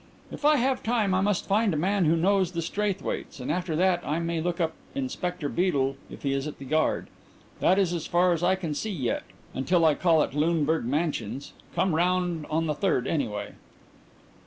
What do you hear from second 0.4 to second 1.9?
I have time I must find a